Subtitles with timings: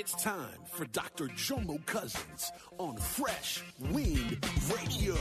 [0.00, 1.24] It's time for Dr.
[1.26, 4.38] Jomo Cousins on Fresh Wind
[4.72, 5.16] Radio.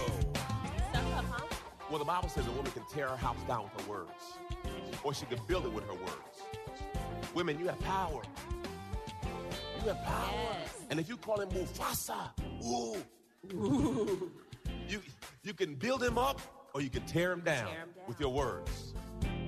[1.90, 4.38] Well, the Bible says a woman can tear her house down with her words,
[5.04, 6.44] or she can build it with her words.
[7.34, 8.22] Women, you have power.
[9.82, 10.30] You have power.
[10.32, 10.76] Yes.
[10.92, 12.30] And if you call him Mufasa,
[12.64, 12.98] ooh,
[14.88, 15.02] you,
[15.42, 16.40] you can build him up
[16.76, 18.06] or you can tear him down, Tear him down.
[18.08, 18.94] with your words.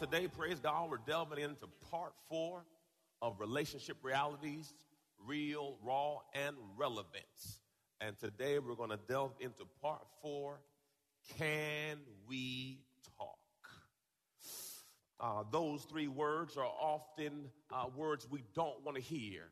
[0.00, 2.64] today, praise God, we're delving into part four
[3.20, 4.72] of relationship realities,
[5.26, 7.60] real, raw, and relevance.
[8.00, 10.60] And today we're going to delve into part four
[11.36, 12.78] Can we
[13.18, 13.36] talk?
[15.20, 19.50] Uh, those three words are often uh, words we don't want to hear.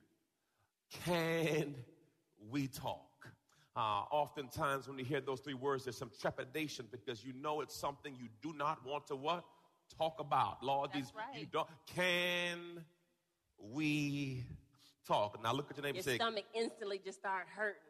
[1.04, 1.74] Can
[2.50, 3.04] we talk?
[3.76, 7.76] Uh, oftentimes, when you hear those three words, there's some trepidation because you know it's
[7.76, 9.44] something you do not want to what
[9.96, 10.62] talk about.
[10.62, 11.40] Lord, That's these right.
[11.40, 11.68] you don't.
[11.86, 12.84] Can
[13.58, 14.44] we
[15.06, 15.42] talk?
[15.42, 17.80] Now look at your neighbor Your and say, stomach instantly just start hurting.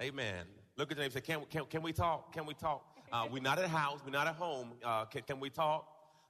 [0.00, 0.46] Amen.
[0.76, 2.32] Look at your neighbor and say, can, can, can we talk?
[2.32, 2.84] Can we talk?
[3.12, 4.00] Uh, we're not at house.
[4.04, 4.72] We're not at home.
[4.82, 5.86] Uh, can, can we talk?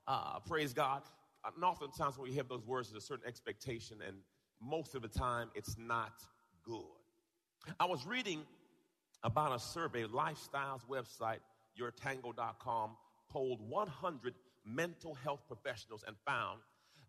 [0.08, 1.02] Uh, praise God.
[1.44, 4.16] And oftentimes when we hear those words, there's a certain expectation, and
[4.60, 6.12] most of the time it's not
[6.64, 6.82] good.
[7.78, 8.42] I was reading
[9.22, 11.38] about a survey, Lifestyles website,
[11.80, 12.96] yourtango.com,
[13.32, 14.34] polled 100
[14.64, 16.60] mental health professionals and found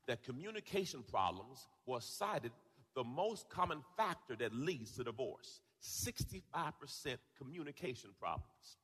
[0.07, 2.51] that communication problems was cited
[2.95, 6.41] the most common factor that leads to divorce 65%
[7.37, 8.77] communication problems,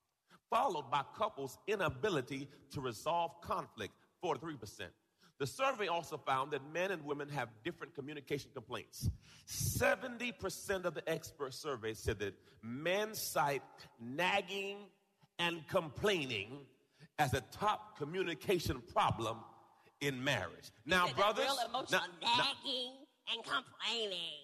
[0.49, 4.57] followed by couples' inability to resolve conflict 43%.
[5.39, 9.09] The survey also found that men and women have different communication complaints.
[9.47, 13.61] 70% of the expert surveyed said that men cite
[14.01, 14.79] nagging
[15.37, 16.65] and complaining
[17.19, 19.37] as a top communication problem
[20.01, 20.71] in marriage.
[20.85, 22.93] Now, brothers, now- now- nagging
[23.31, 24.39] and complaining.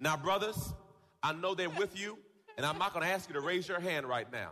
[0.00, 0.74] now, brothers,
[1.22, 2.18] I know they're with you,
[2.56, 4.50] and I'm not going to ask you to raise your hand right now.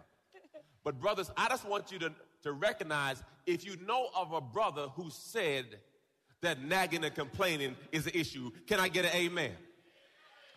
[0.85, 2.13] But, brothers, I just want you to,
[2.45, 5.81] to recognize if you know of a brother who said
[6.41, 9.53] that nagging and complaining is an issue, can I get an amen?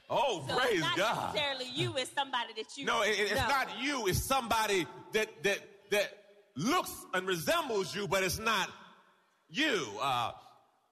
[0.10, 1.34] Oh, So praise it's not God.
[1.34, 3.48] necessarily you, it's somebody that you No, it- it's know.
[3.48, 6.21] not you, it's somebody that, that, that
[6.56, 8.70] looks and resembles you, but it's not
[9.50, 9.88] you.
[10.02, 10.32] Uh,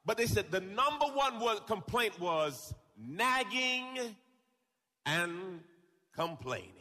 [0.05, 4.15] but they said the number one was, complaint was nagging
[5.05, 5.61] and
[6.15, 6.73] complaining.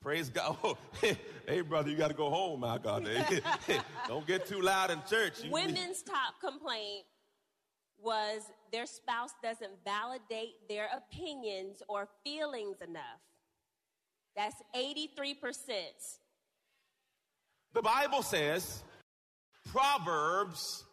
[0.00, 0.56] Praise God.
[0.64, 0.76] Oh,
[1.48, 3.08] hey, brother, you got to go home my God.
[4.08, 5.42] Don't get too loud in church.
[5.50, 7.04] Women's top complaint
[7.98, 13.20] was their spouse doesn't validate their opinions or feelings enough.
[14.36, 15.54] That's 83%.
[17.74, 18.82] The Bible says,
[19.70, 20.84] Proverbs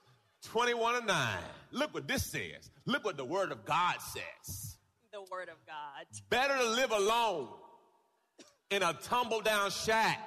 [0.46, 1.38] 21 and 9.
[1.72, 2.70] Look what this says.
[2.86, 4.78] Look what the Word of God says.
[5.14, 6.06] The word of God.
[6.30, 7.50] Better to live alone
[8.70, 10.20] in a tumble down shack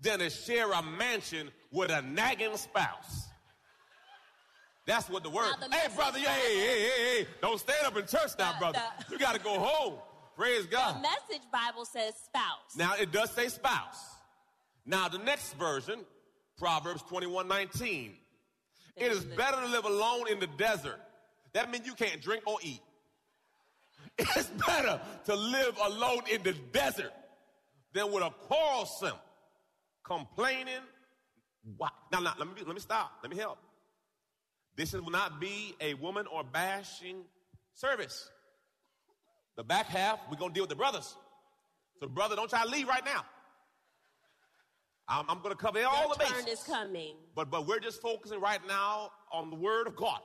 [0.00, 3.28] than to share a mansion with a nagging spouse.
[4.86, 5.52] That's what the word.
[5.60, 7.26] The Hey, brother, yeah, hey, hey, hey, hey.
[7.42, 8.82] Don't stand up in church now, The- brother.
[9.06, 9.98] the- you got to go home.
[10.36, 10.96] Praise God.
[10.96, 12.74] The message Bible says spouse.
[12.74, 13.98] Now it does say spouse.
[14.84, 16.00] Now the next version,
[16.58, 18.14] Proverbs 21 19.
[18.96, 21.00] It is better to live alone in the desert.
[21.54, 22.80] That means you can't drink or eat.
[24.18, 27.12] It's better to live alone in the desert
[27.94, 29.16] than with a quarrelsome,
[30.04, 30.82] complaining.
[31.76, 31.88] Why?
[32.10, 33.12] Now, now let me let me stop.
[33.22, 33.58] Let me help.
[34.76, 37.24] This will not be a woman or bashing
[37.74, 38.28] service.
[39.56, 41.14] The back half, we're gonna deal with the brothers.
[42.00, 43.24] So, brother, don't try to leave right now.
[45.08, 47.16] I'm, I'm gonna cover all Your the turn is coming.
[47.34, 50.20] But but we're just focusing right now on the word of God.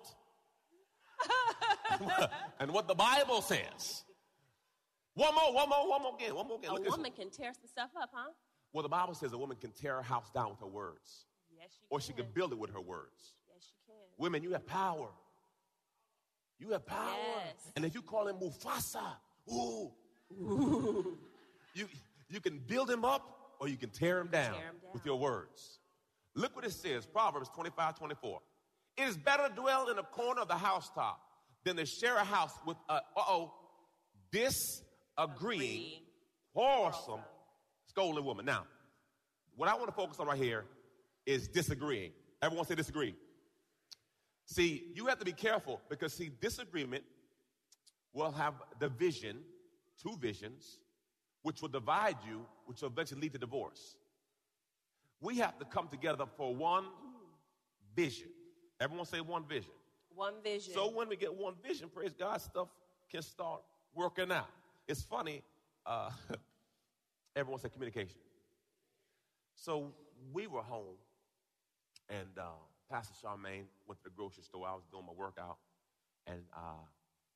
[2.59, 4.03] and what the Bible says.
[5.15, 6.69] One more, one more, one more again, one more again.
[6.69, 8.29] A Look at woman can tear some stuff up, huh?
[8.71, 11.25] Well, the Bible says a woman can tear her house down with her words,
[11.57, 11.87] Yes, she can.
[11.89, 12.07] or can.
[12.07, 13.33] she can build it with her words.
[13.51, 13.95] Yes, she can.
[14.19, 15.07] Women, you have power.
[16.59, 17.15] You have power.
[17.45, 17.71] Yes.
[17.75, 19.13] And if you call him Mufasa,
[19.51, 19.91] ooh,
[20.39, 21.17] ooh,
[21.73, 21.87] you,
[22.29, 24.91] you can build him up or you can tear them down, Tear him down.
[24.93, 25.79] with your words.
[26.35, 28.39] Look what it says Proverbs 25 24.
[28.97, 31.19] It is better to dwell in a corner of the housetop
[31.63, 33.53] than to share a house with a, uh oh,
[34.31, 34.83] disagreeing,
[35.17, 36.01] Agreeing.
[36.53, 37.21] quarrelsome,
[37.87, 38.45] scolding woman.
[38.45, 38.65] Now,
[39.55, 40.65] what I want to focus on right here
[41.25, 42.11] is disagreeing.
[42.41, 43.15] Everyone say disagree.
[44.45, 47.03] See, you have to be careful because, see, disagreement
[48.13, 49.39] will have division,
[50.01, 50.77] two visions,
[51.41, 53.95] which will divide you, which will eventually lead to divorce.
[55.21, 56.85] We have to come together for one
[57.95, 58.29] vision.
[58.79, 59.71] Everyone say one vision.
[60.13, 60.73] One vision.
[60.73, 62.67] So when we get one vision, praise God, stuff
[63.09, 63.61] can start
[63.95, 64.49] working out.
[64.87, 65.43] It's funny.
[65.85, 66.11] Uh,
[67.35, 68.19] everyone said communication.
[69.55, 69.93] So
[70.31, 70.97] we were home,
[72.09, 72.43] and uh,
[72.91, 74.67] Pastor Charmaine went to the grocery store.
[74.67, 75.57] I was doing my workout,
[76.27, 76.85] and uh,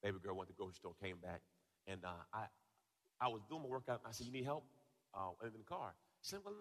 [0.03, 1.41] baby girl went to the grocery store, came back,
[1.87, 2.45] and uh, I,
[3.21, 4.01] I was doing my workout.
[4.05, 4.65] I said, "You need help?"
[5.13, 5.93] Uh, in the car.
[6.21, 6.55] She said, "Well,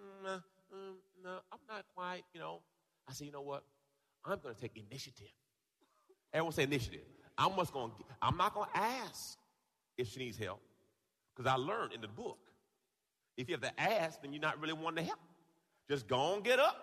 [0.73, 2.61] mm, no, I'm not quite." You know.
[3.09, 3.65] I said, "You know what?
[4.25, 5.33] I'm going to take initiative."
[6.33, 7.03] Everyone say initiative.
[7.39, 7.93] I'm just going.
[8.21, 9.39] I'm not going to ask
[9.97, 10.61] if she needs help
[11.35, 12.39] because I learned in the book.
[13.37, 15.21] If you have to ask, then you're not really wanting to help.
[15.89, 16.77] Just go on, get up.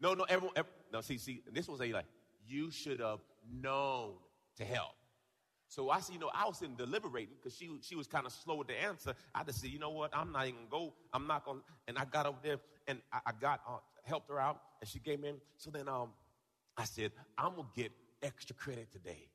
[0.00, 0.56] No, no, everyone.
[0.56, 2.06] ev- no, see, see, this was a like
[2.46, 3.20] you should have
[3.52, 4.14] known
[4.56, 4.94] to help.
[5.70, 8.32] So I said, you know, I was in deliberating because she she was kind of
[8.32, 9.14] slow with the answer.
[9.32, 10.94] I just said, you know what, I'm not even go.
[11.12, 11.60] I'm not gonna.
[11.86, 12.56] And I got over there
[12.88, 15.36] and I, I got uh, helped her out, and she came in.
[15.58, 16.08] So then um,
[16.76, 19.28] I said, I'm gonna get extra credit today.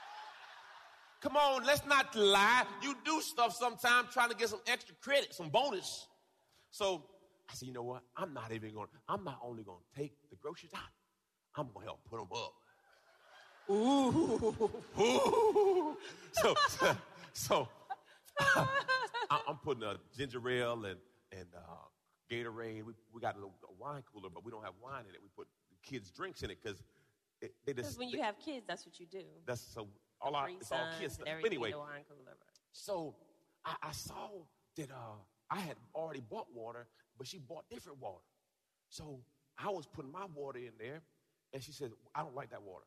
[1.20, 2.64] Come on, let's not lie.
[2.82, 6.06] You do stuff sometimes trying to get some extra credit, some bonus.
[6.70, 7.04] So
[7.50, 8.04] I said, you know what?
[8.16, 8.86] I'm not even going.
[8.86, 10.80] to I'm not only going to take the groceries out.
[11.54, 12.54] I'm going to help put them up.
[13.70, 15.96] Ooh, ooh.
[16.34, 16.54] So,
[17.34, 17.68] so
[18.40, 20.98] I- I'm putting a ginger ale and
[21.30, 21.60] and uh,
[22.30, 22.84] Gatorade.
[22.84, 25.20] We, we got a, little, a wine cooler, but we don't have wine in it.
[25.22, 25.46] We put
[25.82, 26.82] kids' drinks in it because
[27.40, 29.22] they Because just when you they- have kids, that's what you do.
[29.46, 29.88] that's so
[30.20, 31.28] all our it's all kids stuff.
[31.44, 32.36] Anyway, wine cooler.
[32.72, 33.14] so
[33.64, 34.28] I, I saw
[34.76, 35.18] that uh,
[35.50, 36.86] I had already bought water,
[37.18, 38.24] but she bought different water.
[38.88, 39.20] So
[39.58, 41.02] I was putting my water in there,
[41.52, 42.86] and she said, I don't like that water.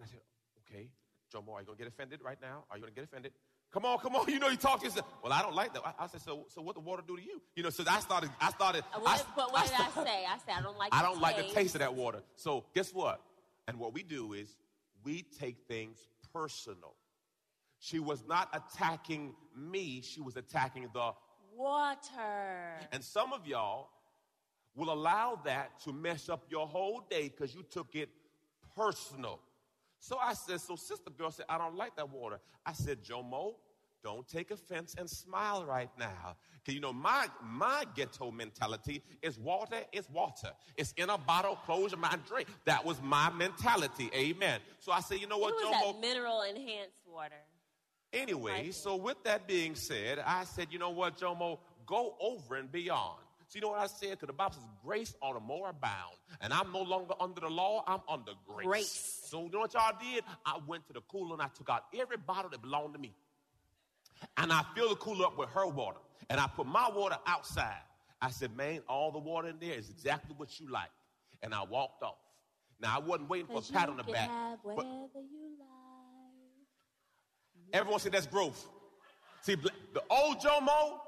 [0.00, 0.20] And I said,
[0.64, 0.88] okay,
[1.32, 2.64] Jomo, are you going to get offended right now?
[2.70, 3.32] Are you going to get offended?
[3.70, 4.28] Come on, come on.
[4.28, 5.06] You know, you talk to yourself.
[5.22, 5.82] Well, I don't like that.
[5.84, 7.42] I, I said, so, so what the water do to you?
[7.54, 8.82] You know, so I started, I started.
[8.94, 10.24] Uh, what, I, but what did I say?
[10.24, 10.88] I said I don't like.
[10.92, 11.54] I the don't like the taste.
[11.54, 12.22] taste of that water.
[12.36, 13.20] So guess what?
[13.68, 14.56] And what we do is
[15.04, 15.98] we take things
[16.32, 16.94] personal.
[17.78, 21.12] She was not attacking me, she was attacking the.
[21.56, 22.78] Water.
[22.90, 23.90] And some of y'all
[24.74, 28.08] will allow that to mess up your whole day because you took it
[28.74, 29.40] personal.
[30.00, 32.40] So I said, so sister girl said, I don't like that water.
[32.66, 33.54] I said, Jomo,
[34.02, 36.36] don't take offense and smile right now.
[36.64, 40.50] Cause you know, my my ghetto mentality is water is water.
[40.76, 42.48] It's in a bottle, close your mouth, drink.
[42.64, 44.10] That was my mentality.
[44.14, 44.60] Amen.
[44.78, 45.92] So I said, you know It what, was Jomo?
[45.92, 47.34] that mineral enhanced water.
[48.12, 52.70] Anyway, so with that being said, I said, you know what, Jomo, go over and
[52.72, 53.20] beyond.
[53.50, 54.10] So you know what I said?
[54.12, 56.14] Because the Bible says grace ought to more abound.
[56.40, 58.64] And I'm no longer under the law, I'm under grace.
[58.66, 59.20] Grace.
[59.24, 60.22] So you know what y'all did?
[60.46, 63.12] I went to the cooler and I took out every bottle that belonged to me.
[64.36, 65.98] And I filled the cooler up with her water.
[66.28, 67.82] And I put my water outside.
[68.22, 70.90] I said, man, all the water in there is exactly what you like.
[71.42, 72.18] And I walked off.
[72.80, 74.30] Now, I wasn't waiting for a pat on the back.
[74.62, 75.66] but- you like.
[77.72, 78.64] Everyone said that's growth.
[79.42, 80.98] See, the old Jomo,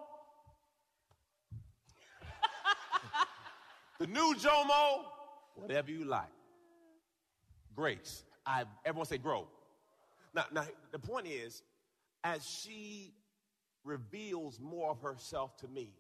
[4.03, 5.05] the new Jomo,
[5.55, 6.27] whatever you like.
[7.77, 8.25] Grace.
[8.45, 9.47] I, everyone say grow.
[10.35, 11.63] Now, now, the point is,
[12.25, 13.15] as she
[13.85, 15.95] reveals more of herself to me,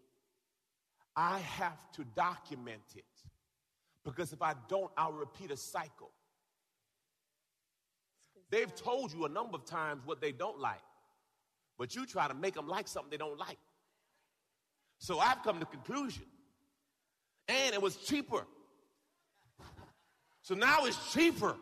[1.14, 3.04] I have to document it.
[4.04, 6.10] Because if I don't, I'll repeat a cycle.
[8.50, 10.82] They've told you a number of times what they don't like,
[11.78, 13.58] but you try to make them like something they don't like.
[14.98, 16.24] So I've come to the conclusion,
[17.48, 18.44] and it was cheaper.
[20.42, 21.54] So now it's cheaper,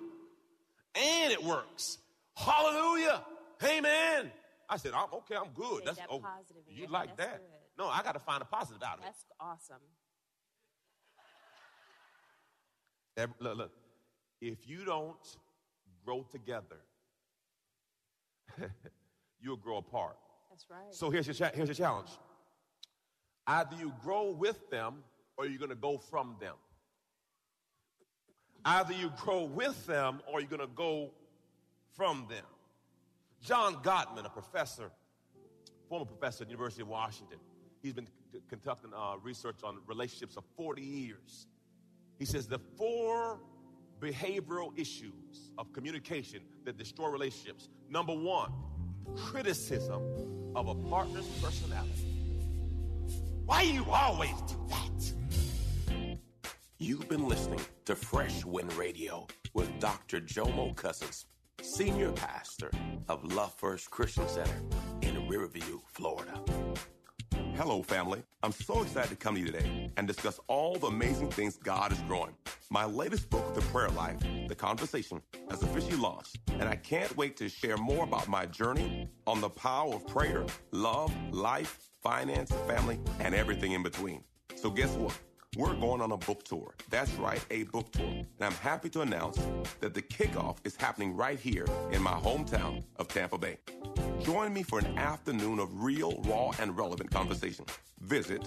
[0.94, 1.98] and it works.
[2.36, 3.22] Hallelujah.
[3.62, 4.30] Amen.
[4.68, 5.82] I said, I'm okay, I'm good.
[5.84, 6.22] That's that oh,
[6.68, 7.38] you your- like that's that?
[7.40, 7.46] good.
[7.78, 9.06] No, I got to find a positive out of it.
[9.06, 9.82] That's awesome.
[13.16, 13.72] Every- look, look.
[14.40, 15.16] If you don't
[16.04, 16.78] grow together,
[19.40, 20.16] you'll grow apart.
[20.48, 20.94] That's right.
[20.94, 22.08] So here's your, cha- here's your challenge.
[23.46, 25.02] Either you grow with them
[25.40, 26.54] or you're going to go from them.
[28.62, 31.12] Either you grow with them or you're going to go
[31.96, 32.44] from them.
[33.42, 34.90] John Gottman, a professor,
[35.88, 37.38] former professor at the University of Washington,
[37.82, 38.06] he's been
[38.50, 41.46] conducting uh, research on relationships for 40 years.
[42.18, 43.40] He says the four
[43.98, 47.70] behavioral issues of communication that destroy relationships.
[47.88, 48.52] Number one,
[49.16, 50.02] criticism
[50.54, 52.10] of a partner's personality.
[53.46, 54.89] Why do you always do that?
[56.82, 60.18] You've been listening to Fresh Wind Radio with Dr.
[60.18, 61.26] Jomo Cousins,
[61.60, 62.70] Senior Pastor
[63.06, 64.62] of Love First Christian Center
[65.02, 66.42] in Riverview, Florida.
[67.54, 68.22] Hello, family.
[68.42, 71.92] I'm so excited to come to you today and discuss all the amazing things God
[71.92, 72.34] is growing.
[72.70, 74.16] My latest book, The Prayer Life,
[74.48, 75.20] The Conversation,
[75.50, 79.50] has officially launched, and I can't wait to share more about my journey on the
[79.50, 84.24] power of prayer, love, life, finance, family, and everything in between.
[84.56, 85.18] So, guess what?
[85.56, 86.74] We're going on a book tour.
[86.90, 88.06] That's right, a book tour.
[88.06, 89.36] And I'm happy to announce
[89.80, 93.58] that the kickoff is happening right here in my hometown of Tampa Bay.
[94.22, 97.64] Join me for an afternoon of real, raw, and relevant conversation.
[97.98, 98.42] Visit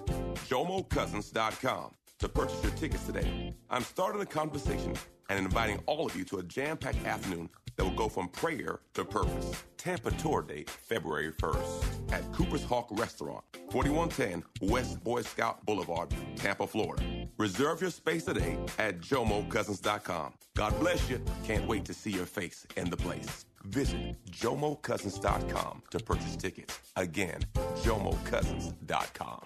[0.48, 3.54] jomocousins.com to purchase your tickets today.
[3.70, 4.96] I'm starting a conversation
[5.30, 9.06] and inviting all of you to a jam-packed afternoon that will go from prayer to
[9.06, 9.64] purpose.
[9.78, 16.66] Tampa tour date, February 1st at Cooper's Hawk Restaurant, 4110 West Boy Scout Boulevard, Tampa,
[16.66, 17.04] Florida.
[17.38, 20.34] Reserve your space today at jomocousins.com.
[20.56, 21.22] God bless you.
[21.44, 23.46] Can't wait to see your face in the place.
[23.66, 26.80] Visit jomocousins.com to purchase tickets.
[26.96, 27.40] Again,
[27.82, 29.46] jomocousins.com.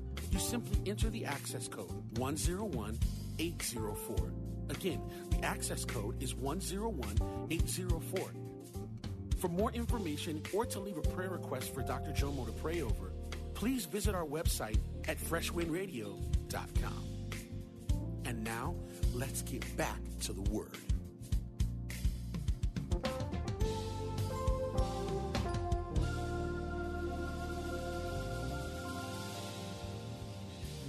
[0.31, 4.31] You simply enter the access code 101804.
[4.69, 8.31] Again, the access code is 101804.
[9.37, 12.11] For more information or to leave a prayer request for Dr.
[12.11, 13.11] Jomo to pray over,
[13.53, 17.07] please visit our website at freshwindradio.com.
[18.25, 18.75] And now,
[19.13, 20.77] let's get back to the Word.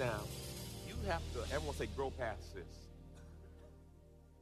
[0.03, 0.19] Now,
[0.89, 2.65] you have to, everyone say, grow past this.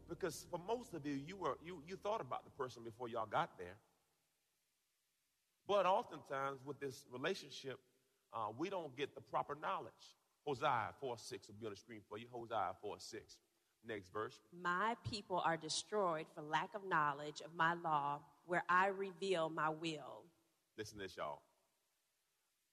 [0.09, 3.27] Because for most of you, you, were, you, you thought about the person before y'all
[3.27, 3.77] got there.
[5.69, 7.79] But oftentimes with this relationship,
[8.33, 9.93] uh, we don't get the proper knowledge.
[10.47, 12.25] Hosea 4 6 will be on the screen for you.
[12.31, 13.37] Hosea 4 6.
[13.87, 14.41] Next verse.
[14.63, 19.69] My people are destroyed for lack of knowledge of my law, where I reveal my
[19.69, 20.25] will.
[20.79, 21.43] Listen to this, y'all.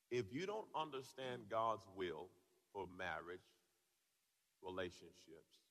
[0.09, 2.29] If you don't understand God's will
[2.77, 3.41] for marriage,
[4.61, 5.65] relationships,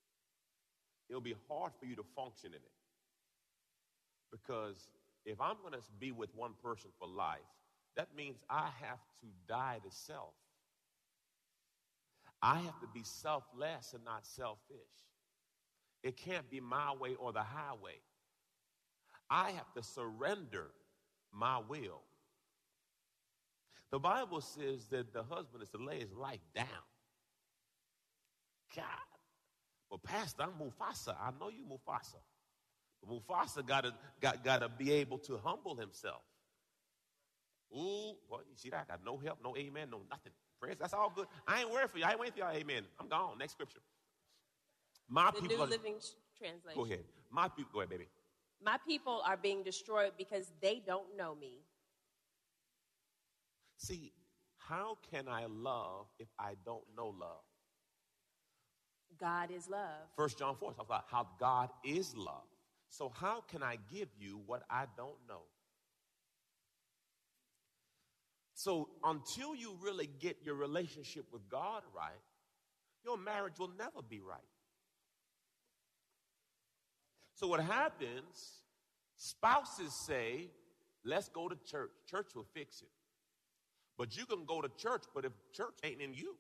[1.09, 2.77] it'll be hard for you to function in it.
[4.33, 4.89] Because
[5.25, 7.39] if I'm going to be with one person for life,
[7.97, 10.35] that means I have to die to self.
[12.43, 14.59] I have to be selfless and not selfish.
[16.03, 18.01] It can't be my way or the highway.
[19.31, 20.71] I have to surrender
[21.33, 22.03] my will.
[23.93, 26.67] The Bible says that the husband is to lay his life down.
[28.75, 28.85] God.
[29.91, 31.15] But Pastor, I'm Mufasa.
[31.21, 32.17] I know you Mufasa.
[33.03, 36.23] But Mufasa gotta got gotta be able to humble himself.
[37.73, 38.87] Ooh, boy, you see that?
[38.89, 40.33] I got no help, no amen, no nothing.
[40.61, 41.27] Praise, that's all good.
[41.47, 42.05] I ain't worried for you.
[42.05, 42.85] I ain't waiting for y'all, amen.
[42.99, 43.37] I'm gone.
[43.39, 43.81] Next scripture.
[45.09, 45.95] My The people New are, Living
[46.39, 46.75] Translation.
[46.75, 47.05] go ahead.
[47.31, 48.07] My people, go ahead, baby.
[48.63, 51.61] My people are being destroyed because they don't know me.
[53.77, 54.13] See,
[54.57, 57.43] how can I love if I don't know love?
[59.19, 60.09] God is love.
[60.17, 62.45] First John 4 talks about how God is love.
[62.89, 65.43] So how can I give you what I don't know?
[68.55, 72.23] So until you really get your relationship with God right,
[73.05, 74.41] your marriage will never be right.
[77.35, 78.63] So what happens,
[79.17, 80.49] spouses say,
[81.05, 81.91] let's go to church.
[82.11, 82.89] Church will fix it.
[83.99, 86.37] But you can go to church, but if church ain't in you.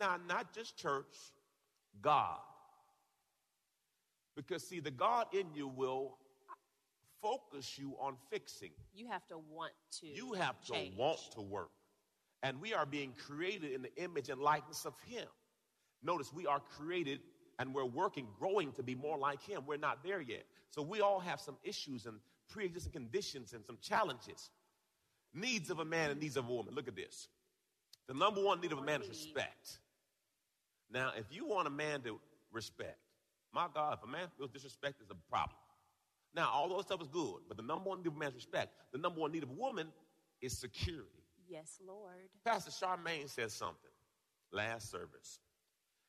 [0.00, 1.14] Now, not just church,
[2.00, 2.38] God.
[4.34, 6.16] Because, see, the God in you will
[7.20, 8.70] focus you on fixing.
[8.94, 10.06] You have to want to.
[10.06, 10.96] You have to change.
[10.96, 11.70] want to work.
[12.42, 15.26] And we are being created in the image and likeness of Him.
[16.02, 17.20] Notice we are created
[17.58, 19.64] and we're working, growing to be more like Him.
[19.66, 20.44] We're not there yet.
[20.70, 22.16] So we all have some issues and
[22.48, 24.48] pre existing conditions and some challenges.
[25.34, 26.74] Needs of a man and needs of a woman.
[26.74, 27.28] Look at this.
[28.08, 29.78] The number one need of a man is respect.
[30.92, 32.18] Now, if you want a man to
[32.52, 32.98] respect,
[33.52, 35.56] my God, if a man feels disrespect, is a problem.
[36.34, 38.72] Now, all those stuff is good, but the number one need of a man respect.
[38.92, 39.88] The number one need of a woman
[40.40, 41.24] is security.
[41.48, 42.28] Yes, Lord.
[42.44, 43.90] Pastor Charmaine said something
[44.52, 45.40] last service,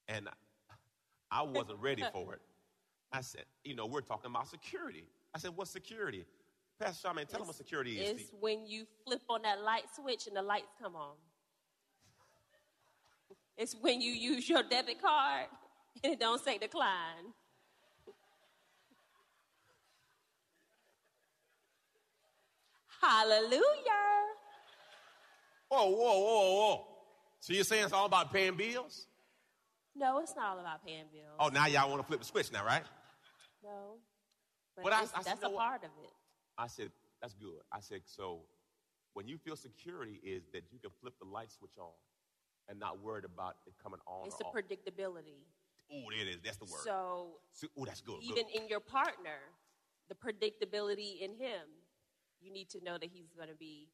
[0.07, 0.29] and
[1.31, 2.41] I wasn't ready for it.
[3.11, 5.03] I said, you know, we're talking about security.
[5.33, 6.25] I said, what's security?
[6.79, 8.21] Pastor Charmaine, tell them what security is.
[8.21, 11.15] It's when you flip on that light switch and the lights come on.
[13.61, 15.45] It's when you use your debit card
[16.03, 17.31] and it don't say decline.
[22.99, 23.61] Hallelujah.
[25.69, 26.85] Whoa, whoa, whoa, whoa.
[27.39, 29.05] So you're saying it's all about paying bills?
[29.95, 31.37] No, it's not all about paying bills.
[31.39, 32.83] Oh, now y'all want to flip the switch now, right?
[33.63, 33.97] No.
[34.75, 36.11] But, But I- I said, that's a part of it.
[36.57, 36.91] I said,
[37.21, 37.61] that's good.
[37.71, 38.41] I said, so
[39.13, 41.91] when you feel security is that you can flip the light switch on
[42.69, 44.53] and not worried about it coming on It's the off.
[44.53, 45.43] predictability.
[45.93, 46.37] Ooh, there it is.
[46.43, 46.81] That's the word.
[46.83, 48.19] So So, ooh, that's good.
[48.21, 48.55] even good.
[48.61, 49.39] in your partner,
[50.09, 51.67] the predictability in him,
[52.39, 53.89] you need to know that he's going to be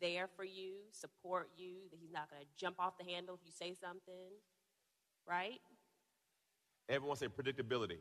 [0.00, 3.40] there for you, support you, that he's not going to jump off the handle if
[3.44, 4.30] you say something,
[5.28, 5.60] right?
[6.88, 7.98] Everyone say predictability.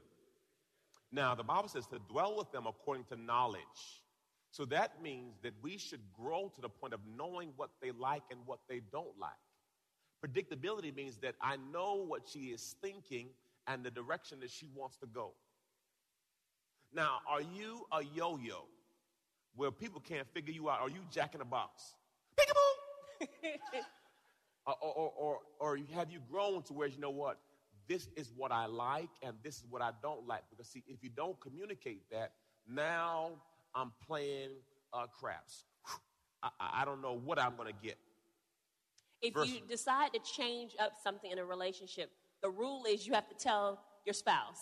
[1.12, 4.04] Now, the Bible says to dwell with them according to knowledge.
[4.52, 8.24] So that means that we should grow to the point of knowing what they like
[8.32, 9.32] and what they don't like.
[10.26, 13.30] Predictability means that I know what she is thinking
[13.68, 15.32] and the direction that she wants to go.
[16.94, 18.66] Now, are you a yo yo
[19.56, 20.82] where people can't figure you out?
[20.82, 21.94] Are you Jack in the Box?
[22.38, 23.28] Peekaboo!
[24.66, 27.38] or, or, or, or, have you grown to where you know what?
[27.88, 30.44] This is what I like and this is what I don't like.
[30.50, 32.34] Because, see, if you don't communicate that,
[32.68, 33.32] now
[33.76, 34.50] I'm playing
[34.94, 35.66] uh, craps.
[36.44, 37.98] I I don't know what I'm going to get.
[39.22, 43.28] If you decide to change up something in a relationship, the rule is you have
[43.30, 44.62] to tell your spouse.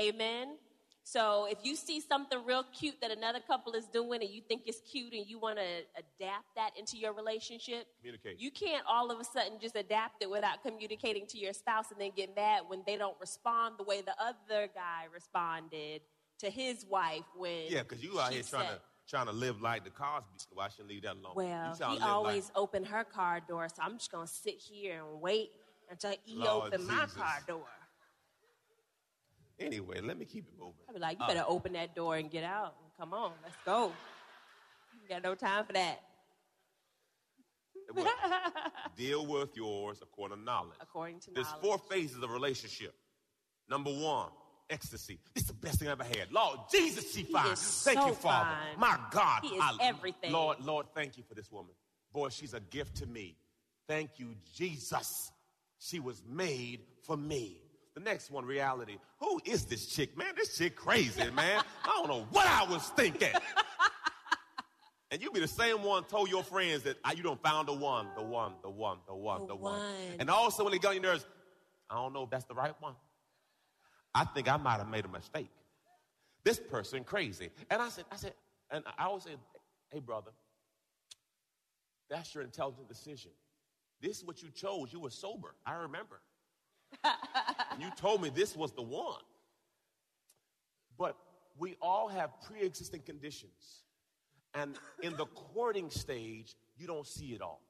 [0.00, 0.56] Amen?
[1.02, 4.62] So if you see something real cute that another couple is doing and you think
[4.66, 5.64] it's cute and you want to
[5.96, 8.38] adapt that into your relationship, Communicate.
[8.38, 12.00] you can't all of a sudden just adapt it without communicating to your spouse and
[12.00, 16.02] then get mad when they don't respond the way the other guy responded
[16.38, 19.84] to his wife when Yeah, because you out here trying to trying to live like
[19.84, 20.28] the Cosby.
[20.54, 21.32] Why shouldn't leave that alone?
[21.34, 25.02] well, he live like- always opened her car door, so I'm just gonna sit here
[25.04, 25.50] and wait
[25.90, 27.66] until he Lord opened my car door.
[29.58, 30.74] Anyway, let me keep it moving.
[30.88, 32.74] I'd be like, you Uh, better open that door and get out.
[32.96, 33.92] Come on, let's go.
[35.02, 36.02] You got no time for that.
[38.96, 40.76] Deal with yours according to knowledge.
[40.80, 41.62] According to There's knowledge.
[41.62, 42.94] four phases of relationship.
[43.68, 44.30] Number one,
[44.70, 45.18] ecstasy.
[45.34, 46.30] This is the best thing I ever had.
[46.30, 47.54] Lord Jesus, she fine.
[47.56, 48.50] Thank so you, Father.
[48.50, 48.78] fine.
[48.80, 49.40] My God.
[49.42, 50.32] He is everything.
[50.32, 51.72] Lord, Lord, thank you for this woman.
[52.12, 53.36] Boy, she's a gift to me.
[53.86, 55.32] Thank you, Jesus.
[55.78, 57.56] She was made for me.
[57.94, 58.98] The next one, reality.
[59.18, 60.28] Who is this chick, man?
[60.36, 61.62] This chick crazy, man.
[61.84, 63.32] I don't know what I was thinking.
[65.10, 67.72] And you be the same one told your friends that ah, you don't found the
[67.72, 69.78] one, the one, the one, the one, The the, one.
[69.80, 69.90] one.
[70.20, 71.26] And also when they got on your nerves,
[71.90, 72.94] I don't know if that's the right one.
[74.14, 75.50] I think I might have made a mistake.
[76.44, 77.50] This person crazy.
[77.70, 78.34] And I said, I said,
[78.70, 79.36] and I always say,
[79.90, 80.30] hey brother,
[82.08, 83.30] that's your intelligent decision.
[84.00, 84.92] This is what you chose.
[84.92, 85.54] You were sober.
[85.66, 86.20] I remember.
[87.78, 89.20] you told me this was the one.
[90.98, 91.16] But
[91.58, 93.82] we all have pre-existing conditions.
[94.54, 97.60] And in the courting stage, you don't see it all.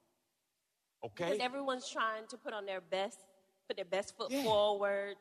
[1.05, 1.25] Okay?
[1.33, 3.19] Because everyone's trying to put on their best,
[3.69, 4.43] put their best foot Yeah.
[4.45, 5.17] forward.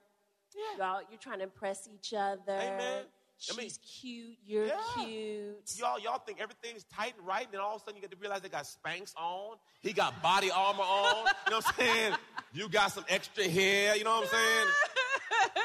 [0.77, 0.85] Yeah.
[0.93, 2.41] Y'all, you're trying to impress each other.
[2.53, 3.03] Amen.
[3.37, 4.37] She's I mean- cute.
[4.45, 4.81] You're Yeah.
[4.97, 5.71] cute.
[5.77, 8.11] Y'all, y'all think everything's tight and right, and then all of a sudden you get
[8.11, 9.57] to realize they got Spanx on.
[9.81, 11.15] He got body armor on.
[11.45, 12.13] You know what I'm saying?
[12.51, 13.95] You got some extra hair.
[13.95, 15.63] You know what I'm saying?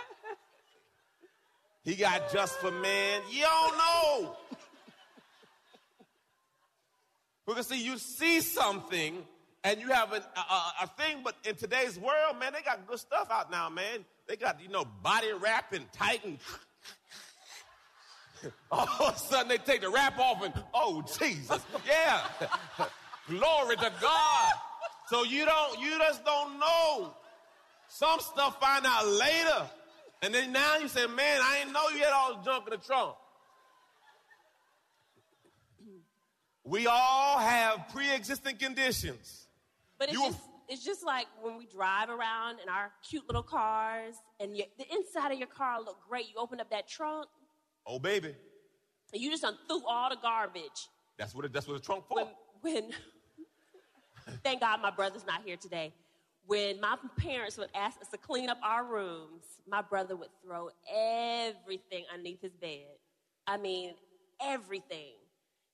[1.82, 3.22] He got just for men.
[3.30, 4.36] You don't know.
[7.46, 9.16] Because see, you see something
[9.64, 12.98] and you have a, a, a thing, but in today's world, man, they got good
[12.98, 14.04] stuff out now, man.
[14.26, 16.38] They got, you know, body wrap and tight and
[18.70, 21.60] all of a sudden they take the wrap off and, oh, Jesus.
[21.86, 22.20] Yeah.
[23.28, 24.52] Glory to God.
[25.08, 27.14] So you don't, you just don't know.
[27.88, 29.68] Some stuff find out later.
[30.22, 32.70] And then now you say, man, I didn't know you had all the junk in
[32.70, 33.14] the trunk.
[36.64, 39.48] We all have pre-existing conditions.
[39.98, 43.42] But it's You- just it's just like when we drive around in our cute little
[43.42, 46.26] cars, and you, the inside of your car look great.
[46.28, 47.28] You open up that trunk,
[47.86, 48.34] Oh, baby.
[49.12, 50.88] and you just done threw all the garbage.
[51.18, 52.16] That's what, it, that's what the trunk for.
[52.16, 52.26] When,
[52.62, 52.90] when
[54.42, 55.92] thank God my brother's not here today.
[56.46, 60.68] When my parents would ask us to clean up our rooms, my brother would throw
[60.94, 62.86] everything underneath his bed.
[63.46, 63.94] I mean,
[64.42, 65.12] everything.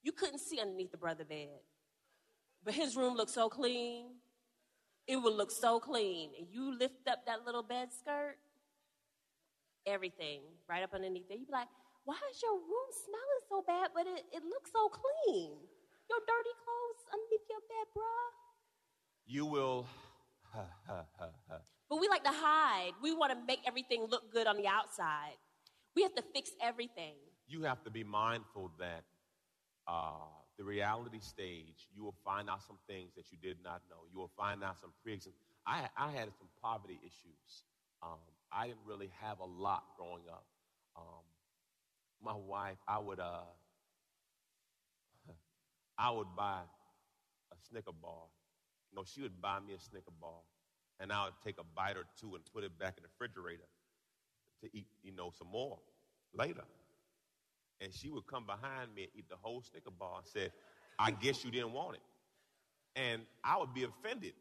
[0.03, 1.59] You couldn't see underneath the brother bed.
[2.63, 4.05] But his room looked so clean.
[5.07, 6.31] It would look so clean.
[6.37, 8.37] And you lift up that little bed skirt,
[9.85, 11.37] everything right up underneath there.
[11.37, 11.67] You'd be like,
[12.05, 15.51] why is your room smelling so bad, but it, it looks so clean?
[16.09, 18.31] Your dirty clothes underneath your bed, bruh.
[19.25, 19.87] You will.
[21.89, 22.91] But we like to hide.
[23.01, 25.35] We want to make everything look good on the outside.
[25.95, 27.15] We have to fix everything.
[27.47, 29.03] you have to be mindful that
[29.87, 30.13] uh,
[30.57, 33.97] the reality stage, you will find out some things that you did not know.
[34.11, 35.33] You will find out some pre-existing.
[35.65, 37.63] I, I had some poverty issues.
[38.03, 38.19] Um,
[38.51, 40.45] I didn't really have a lot growing up.
[40.95, 41.23] Um,
[42.23, 43.47] my wife, I would, uh,
[45.97, 46.59] I would buy
[47.51, 48.25] a Snicker bar.
[48.93, 50.41] Know, she would buy me a Snicker bar,
[50.99, 53.67] and I would take a bite or two and put it back in the refrigerator
[54.61, 55.79] to eat, you know, some more
[56.33, 56.63] later.
[57.81, 60.51] And she would come behind me and eat the whole Snicker bar and said,
[60.99, 62.01] I guess you didn't want it.
[62.95, 64.33] And I would be offended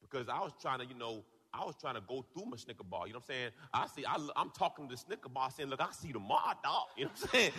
[0.00, 2.84] because I was trying to, you know, I was trying to go through my Snicker
[2.84, 3.06] bar.
[3.06, 3.50] You know what I'm saying?
[3.72, 6.88] I see, I, am talking to the Snicker bar saying, look, I see Ma dog.
[6.96, 7.50] You know what I'm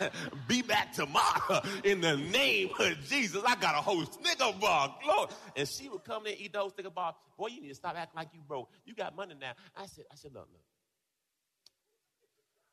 [0.00, 0.10] saying?
[0.48, 3.42] be back tomorrow in the name of Jesus.
[3.46, 4.96] I got a whole Snicker bar.
[5.06, 5.30] Lord.
[5.56, 7.14] And she would come in and eat the whole Snicker bar.
[7.36, 8.70] Boy, you need to stop acting like you broke.
[8.84, 9.52] You got money now.
[9.76, 10.62] I said, I said, look, look.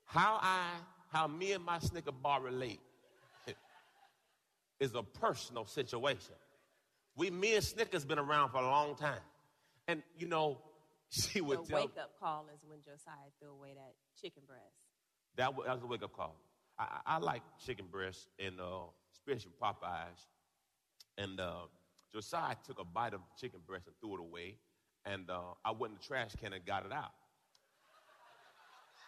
[0.06, 0.67] How I,
[1.12, 2.80] how me and my Snicker bar relate
[4.80, 6.36] is a personal situation.
[7.15, 9.19] We, me and Snickers been around for a long time.
[9.88, 10.60] And, you know,
[11.10, 14.63] she The would tell wake up call is when Josiah threw away that chicken breast.
[15.36, 16.36] that was, that was a wake up call.
[16.80, 20.26] I, I I like chicken breast and uh, especially Popeyes.
[21.17, 21.67] And uh,
[22.13, 24.56] Josiah took a bite of chicken breast and threw it away.
[25.06, 27.12] And uh, I went in the trash can and got it out.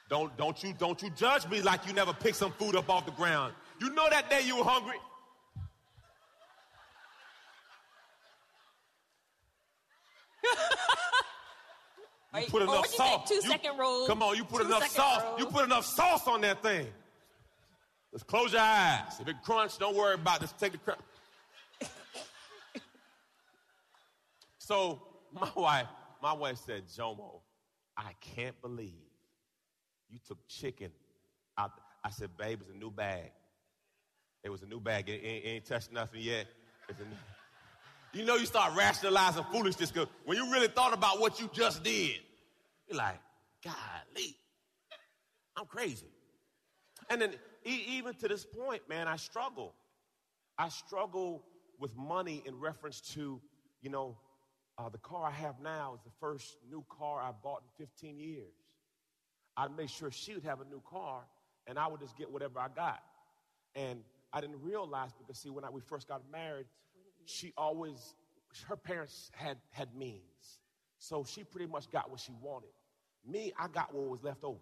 [0.09, 3.05] Don't, don't, you, don't you judge me like you never picked some food up off
[3.05, 3.53] the ground.
[3.81, 4.97] You know that day you were hungry.
[12.35, 13.29] You put or enough what you say, sauce.
[13.29, 14.07] two You- second rule.
[14.07, 15.39] Come on, you put Two enough sauce.
[15.39, 16.87] You put enough sauce on that thing.
[18.11, 19.19] Just close your eyes.
[19.19, 20.41] If it crunch, don't worry about it.
[20.41, 21.01] Just take the crunch.
[24.59, 25.87] so my wife,
[26.21, 27.41] my wife said, Jomo,
[27.97, 29.12] I can't believe
[30.13, 30.91] you took chicken
[31.57, 31.71] out.
[32.03, 33.31] I said, babe, it's a new bag.
[34.43, 35.09] It was a new bag.
[35.09, 36.45] It ain't, it ain't touched nothing yet.
[36.99, 37.05] New-
[38.19, 41.83] you know, you start rationalizing foolishness because when you really thought about what you just
[41.83, 42.19] did,
[42.87, 43.19] you're like,
[43.63, 44.35] golly,
[45.57, 46.07] I'm crazy.
[47.09, 47.33] And then,
[47.65, 49.73] even to this point, man, I struggle.
[50.57, 51.43] I struggle
[51.79, 53.41] with money in reference to,
[53.81, 54.17] you know,
[54.77, 58.19] uh, the car I have now is the first new car I bought in 15
[58.19, 58.62] years.
[59.55, 61.21] I'd make sure she would have a new car,
[61.67, 63.01] and I would just get whatever I got.
[63.75, 63.99] And
[64.31, 66.65] I didn't realize because, see, when I, we first got married,
[67.25, 68.15] she always,
[68.67, 70.21] her parents had, had means.
[70.97, 72.69] So she pretty much got what she wanted.
[73.25, 74.57] Me, I got what was left over.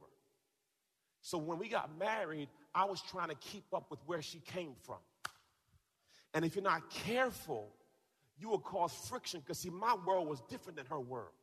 [1.22, 4.74] So when we got married, I was trying to keep up with where she came
[4.84, 4.98] from.
[6.34, 7.70] And if you're not careful,
[8.40, 11.34] you will cause friction because see, my world was different than her world.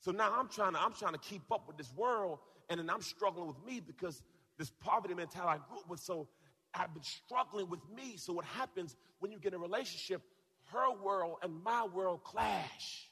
[0.00, 2.90] So now I'm trying to I'm trying to keep up with this world, and then
[2.90, 4.22] I'm struggling with me because
[4.58, 6.00] this poverty mentality I grew up with.
[6.00, 6.28] So
[6.74, 8.16] I've been struggling with me.
[8.16, 10.22] So what happens when you get in a relationship?
[10.66, 13.08] Her world and my world clash.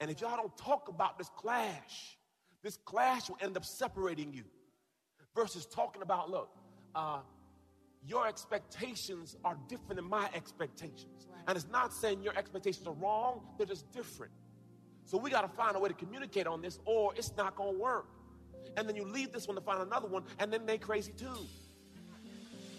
[0.00, 2.16] And if y'all don't talk about this clash,
[2.62, 4.44] this clash will end up separating you.
[5.34, 6.50] Versus talking about, look,
[6.94, 7.20] uh,
[8.04, 11.28] your expectations are different than my expectations.
[11.46, 14.32] And it's not saying your expectations are wrong, they're just different.
[15.04, 17.74] So we got to find a way to communicate on this, or it's not going
[17.74, 18.06] to work.
[18.76, 21.46] And then you leave this one to find another one, and then they crazy too.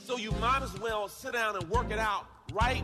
[0.03, 2.83] So you might as well sit down and work it out right